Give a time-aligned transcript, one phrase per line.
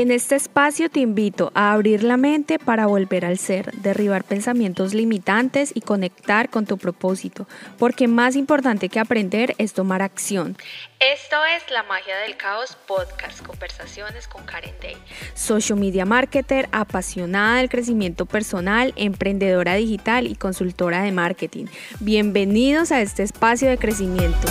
[0.00, 4.94] En este espacio te invito a abrir la mente para volver al ser, derribar pensamientos
[4.94, 7.46] limitantes y conectar con tu propósito,
[7.78, 10.56] porque más importante que aprender es tomar acción.
[11.00, 14.96] Esto es La Magia del Caos Podcast, conversaciones con Karen Day.
[15.34, 21.66] Social media marketer, apasionada del crecimiento personal, emprendedora digital y consultora de marketing.
[22.00, 24.48] Bienvenidos a este espacio de crecimiento.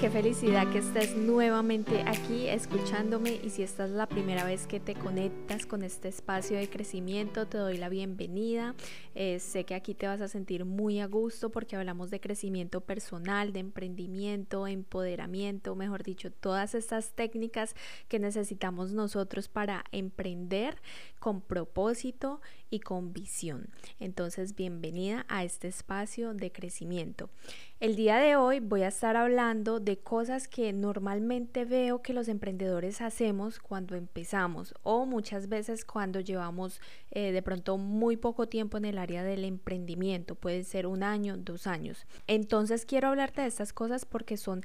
[0.00, 4.78] Qué felicidad que estés nuevamente aquí escuchándome y si esta es la primera vez que
[4.78, 8.74] te conectas con este espacio de crecimiento, te doy la bienvenida.
[9.14, 12.82] Eh, sé que aquí te vas a sentir muy a gusto porque hablamos de crecimiento
[12.82, 17.74] personal, de emprendimiento, empoderamiento, mejor dicho, todas estas técnicas
[18.08, 20.76] que necesitamos nosotros para emprender
[21.18, 23.68] con propósito y con visión.
[24.00, 27.30] Entonces, bienvenida a este espacio de crecimiento.
[27.78, 32.28] El día de hoy voy a estar hablando de cosas que normalmente veo que los
[32.28, 38.78] emprendedores hacemos cuando empezamos o muchas veces cuando llevamos eh, de pronto muy poco tiempo
[38.78, 42.06] en el área del emprendimiento, puede ser un año, dos años.
[42.26, 44.62] Entonces quiero hablarte de estas cosas porque son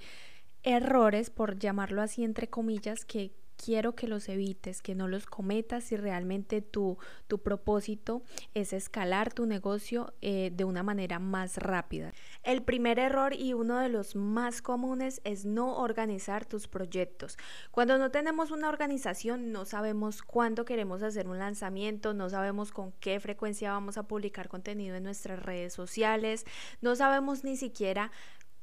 [0.64, 3.32] errores, por llamarlo así entre comillas, que
[3.64, 9.34] quiero que los evites, que no los cometas si realmente tu, tu propósito es escalar
[9.34, 12.14] tu negocio eh, de una manera más rápida.
[12.44, 17.38] El primer error y uno de los más comunes es no organizar tus proyectos.
[17.72, 22.92] Cuando no tenemos una organización no sabemos cuándo queremos hacer un lanzamiento, no sabemos con
[22.94, 26.46] qué frecuencia vamos a publicar contenido en nuestras redes sociales,
[26.82, 28.12] no sabemos ni siquiera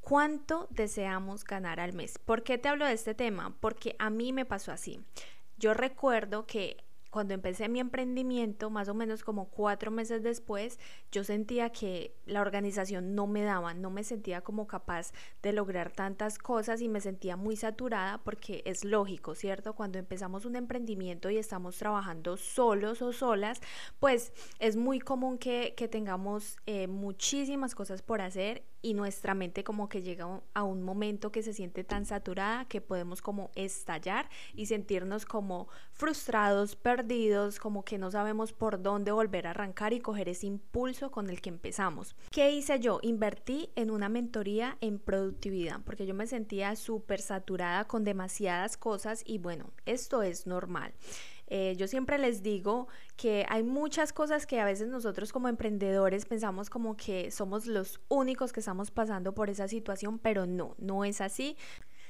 [0.08, 2.18] cuánto deseamos ganar al mes.
[2.18, 3.54] ¿Por qué te hablo de este tema?
[3.60, 5.02] Porque a mí me pasó así.
[5.58, 6.78] Yo recuerdo que
[7.10, 10.78] cuando empecé mi emprendimiento, más o menos como cuatro meses después,
[11.10, 15.90] yo sentía que la organización no me daba, no me sentía como capaz de lograr
[15.90, 19.74] tantas cosas y me sentía muy saturada porque es lógico, ¿cierto?
[19.74, 23.60] Cuando empezamos un emprendimiento y estamos trabajando solos o solas,
[24.00, 29.88] pues es muy común que, tengamos eh, muchísimas cosas por hacer y nuestra mente como
[29.88, 34.66] que llega a un momento que se siente tan saturada que podemos como estallar y
[34.66, 40.28] sentirnos como frustrados, perdidos, como que no sabemos por dónde volver a arrancar y coger
[40.28, 42.14] ese impulso con el que empezamos.
[42.30, 43.00] ¿Qué hice yo?
[43.02, 49.22] Invertí en una mentoría en productividad porque yo me sentía súper saturada con demasiadas cosas
[49.26, 50.92] y bueno, esto es normal.
[51.48, 56.26] Eh, yo siempre les digo que hay muchas cosas que a veces nosotros como emprendedores
[56.26, 61.04] pensamos como que somos los únicos que estamos pasando por esa situación, pero no, no
[61.04, 61.56] es así.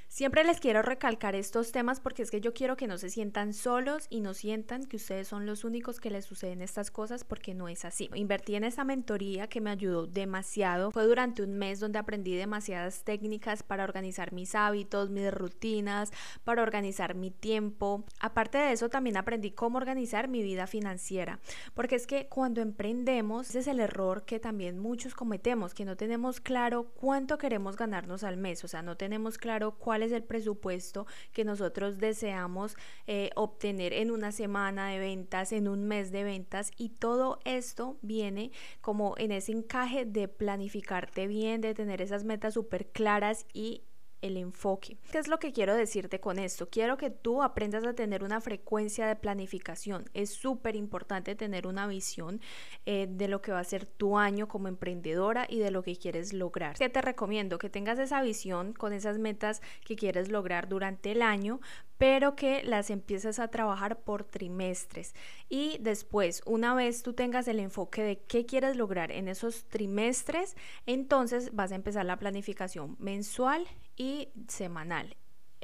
[0.09, 3.53] Siempre les quiero recalcar estos temas porque es que yo quiero que no se sientan
[3.53, 7.55] solos y no sientan que ustedes son los únicos que les suceden estas cosas porque
[7.55, 8.09] no es así.
[8.15, 10.91] Invertí en esa mentoría que me ayudó demasiado.
[10.93, 16.11] Fue durante un mes donde aprendí demasiadas técnicas para organizar mis hábitos, mis rutinas,
[16.43, 18.05] para organizar mi tiempo.
[18.19, 21.39] Aparte de eso también aprendí cómo organizar mi vida financiera.
[21.75, 25.97] Porque es que cuando emprendemos, ese es el error que también muchos cometemos, que no
[25.97, 28.65] tenemos claro cuánto queremos ganarnos al mes.
[28.65, 32.77] O sea, no tenemos claro cuál es el presupuesto que nosotros deseamos
[33.07, 37.99] eh, obtener en una semana de ventas, en un mes de ventas y todo esto
[38.03, 38.51] viene
[38.81, 43.83] como en ese encaje de planificarte bien, de tener esas metas súper claras y
[44.23, 44.99] el enfoque.
[45.11, 46.69] ¿Qué es lo que quiero decirte con esto?
[46.69, 50.05] Quiero que tú aprendas a tener una frecuencia de planificación.
[50.15, 52.41] Es súper importante tener una visión
[52.87, 55.97] eh, de lo que va a ser tu año como emprendedora y de lo que
[55.97, 56.77] quieres lograr.
[56.77, 57.59] ¿Qué te recomiendo?
[57.59, 61.61] Que tengas esa visión con esas metas que quieres lograr durante el año,
[61.99, 65.15] pero que las empieces a trabajar por trimestres.
[65.49, 70.57] Y después, una vez tú tengas el enfoque de qué quieres lograr en esos trimestres,
[70.87, 73.67] entonces vas a empezar la planificación mensual
[73.99, 75.17] y semanal.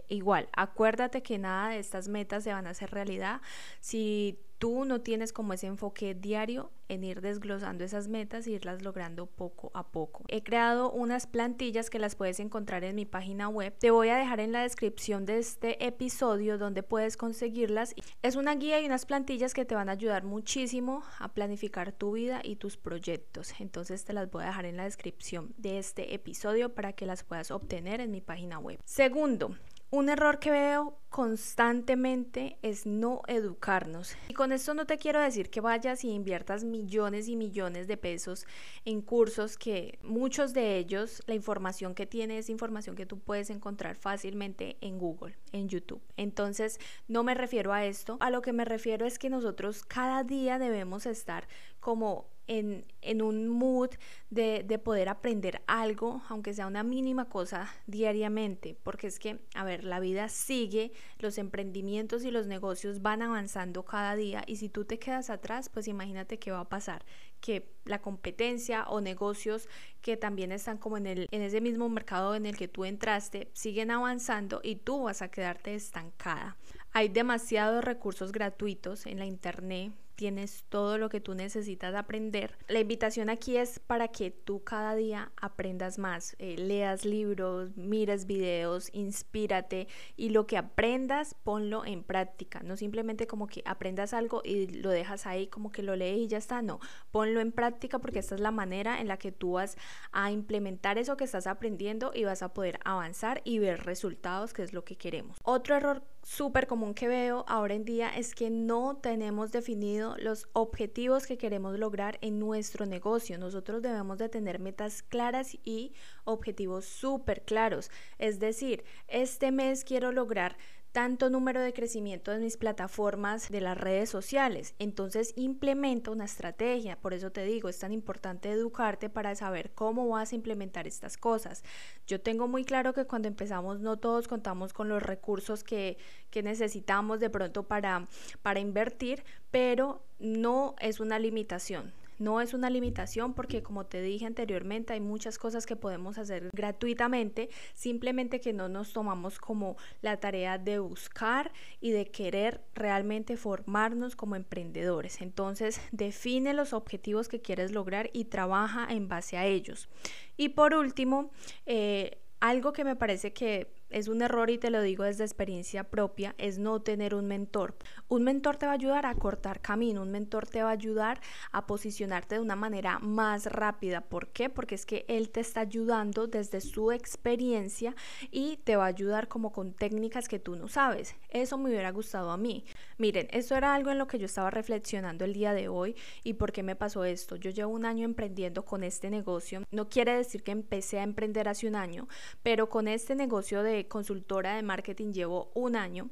[0.09, 3.41] Igual, acuérdate que nada de estas metas se van a hacer realidad
[3.81, 8.81] si tú no tienes como ese enfoque diario en ir desglosando esas metas y irlas
[8.81, 10.25] logrando poco a poco.
[10.29, 13.77] He creado unas plantillas que las puedes encontrar en mi página web.
[13.79, 17.95] Te voy a dejar en la descripción de este episodio donde puedes conseguirlas.
[18.23, 22.13] Es una guía y unas plantillas que te van a ayudar muchísimo a planificar tu
[22.13, 23.53] vida y tus proyectos.
[23.61, 27.23] Entonces te las voy a dejar en la descripción de este episodio para que las
[27.23, 28.81] puedas obtener en mi página web.
[28.87, 29.55] Segundo,
[29.95, 34.17] un error que veo constantemente es no educarnos.
[34.29, 37.97] Y con esto no te quiero decir que vayas y inviertas millones y millones de
[37.97, 38.45] pesos
[38.85, 43.51] en cursos que muchos de ellos, la información que tiene es información que tú puedes
[43.51, 46.03] encontrar fácilmente en Google, en YouTube.
[46.17, 48.17] Entonces, no me refiero a esto.
[48.19, 51.47] A lo que me refiero es que nosotros cada día debemos estar
[51.79, 53.91] como en, en un mood
[54.31, 59.65] de, de, poder aprender algo, aunque sea una mínima cosa, diariamente, porque es que, a
[59.65, 64.69] ver, la vida sigue, los emprendimientos y los negocios van avanzando cada día y si
[64.69, 67.05] tú te quedas atrás, pues imagínate qué va a pasar,
[67.41, 69.69] que la competencia o negocios
[70.01, 73.51] que también están como en, el, en ese mismo mercado en el que tú entraste,
[73.53, 76.57] siguen avanzando y tú vas a quedarte estancada.
[76.93, 82.57] Hay demasiados recursos gratuitos en la internet tienes todo lo que tú necesitas aprender.
[82.69, 88.27] La invitación aquí es para que tú cada día aprendas más, eh, leas libros, mires
[88.27, 94.43] videos, inspírate y lo que aprendas ponlo en práctica, no simplemente como que aprendas algo
[94.45, 97.99] y lo dejas ahí como que lo lees y ya está, no, ponlo en práctica
[97.99, 99.77] porque esta es la manera en la que tú vas
[100.13, 104.63] a implementar eso que estás aprendiendo y vas a poder avanzar y ver resultados, que
[104.63, 105.39] es lo que queremos.
[105.43, 110.49] Otro error súper común que veo ahora en día es que no tenemos definido los
[110.55, 113.39] objetivos que queremos lograr en nuestro negocio.
[113.39, 115.93] Nosotros debemos de tener metas claras y
[116.25, 117.91] objetivos súper claros.
[118.19, 120.57] Es decir, este mes quiero lograr
[120.95, 124.77] tanto número de crecimiento en mis plataformas de las redes sociales.
[124.79, 126.95] Entonces implementa una estrategia.
[127.01, 131.17] Por eso te digo, es tan importante educarte para saber cómo vas a implementar estas
[131.17, 131.65] cosas.
[132.07, 135.99] Yo tengo muy claro que cuando empezamos no todos contamos con los recursos que,
[136.31, 138.07] que necesitamos de pronto para,
[138.43, 141.93] para invertir, pero no es una limitación.
[142.19, 146.51] No es una limitación porque como te dije anteriormente hay muchas cosas que podemos hacer
[146.53, 153.37] gratuitamente, simplemente que no nos tomamos como la tarea de buscar y de querer realmente
[153.37, 155.21] formarnos como emprendedores.
[155.21, 159.89] Entonces define los objetivos que quieres lograr y trabaja en base a ellos.
[160.37, 161.31] Y por último,
[161.67, 165.85] eh, algo que me parece que es un error y te lo digo desde experiencia
[165.85, 167.77] propia, es no tener un mentor.
[168.09, 171.21] Un mentor te va a ayudar a cortar camino, un mentor te va a ayudar
[171.53, 174.01] a posicionarte de una manera más rápida.
[174.01, 174.51] ¿Por qué?
[174.51, 177.95] Porque es que él te está ayudando desde su experiencia
[178.33, 181.15] y te va a ayudar como con técnicas que tú no sabes.
[181.29, 182.65] Eso me hubiera gustado a mí.
[182.99, 185.95] Miren, esto era algo en lo que yo estaba reflexionando el día de hoy
[186.25, 187.37] y por qué me pasó esto.
[187.37, 189.63] Yo llevo un año emprendiendo con este negocio.
[189.71, 192.09] No quiere decir que empecé a emprender hace un año,
[192.43, 196.11] pero con este negocio de consultora de marketing llevo un año.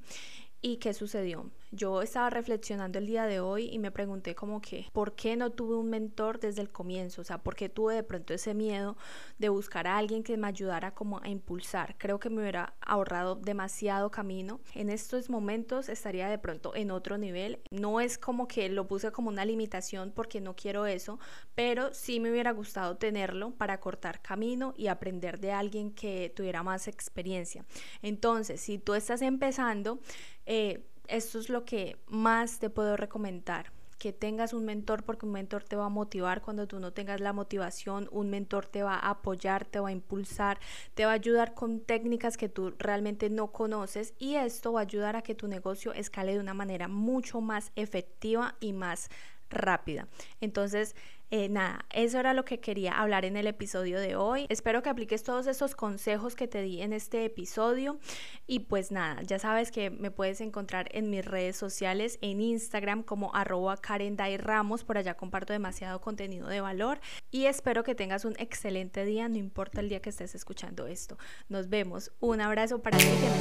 [0.61, 1.51] ¿Y qué sucedió?
[1.75, 5.53] Yo estaba reflexionando el día de hoy y me pregunté como que, ¿por qué no
[5.53, 7.23] tuve un mentor desde el comienzo?
[7.23, 8.99] O sea, ¿por qué tuve de pronto ese miedo
[9.39, 11.97] de buscar a alguien que me ayudara como a impulsar?
[11.97, 14.61] Creo que me hubiera ahorrado demasiado camino.
[14.75, 17.63] En estos momentos estaría de pronto en otro nivel.
[17.71, 21.19] No es como que lo puse como una limitación porque no quiero eso,
[21.55, 26.63] pero sí me hubiera gustado tenerlo para cortar camino y aprender de alguien que tuviera
[26.63, 27.65] más experiencia.
[28.03, 30.01] Entonces, si tú estás empezando,
[30.45, 33.71] eh, esto es lo que más te puedo recomendar
[34.03, 37.21] que tengas un mentor porque un mentor te va a motivar cuando tú no tengas
[37.21, 40.59] la motivación, un mentor te va a apoyar, te va a impulsar,
[40.95, 44.83] te va a ayudar con técnicas que tú realmente no conoces y esto va a
[44.83, 49.09] ayudar a que tu negocio escale de una manera mucho más efectiva y más
[49.51, 50.09] rápida.
[50.41, 50.97] Entonces,
[51.35, 54.45] eh, nada, eso era lo que quería hablar en el episodio de hoy.
[54.51, 57.99] Espero que apliques todos esos consejos que te di en este episodio.
[58.47, 63.03] Y pues nada, ya sabes que me puedes encontrar en mis redes sociales, en Instagram
[63.03, 64.85] como arroba Karen Ramos.
[64.85, 67.01] Por allá comparto demasiado contenido de valor.
[67.31, 71.17] Y espero que tengas un excelente día, no importa el día que estés escuchando esto.
[71.49, 72.13] Nos vemos.
[72.21, 73.39] Un abrazo para ti que me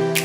[0.00, 0.23] escuchas.